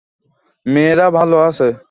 [0.65, 1.67] মেয়েরা ভালো আছে?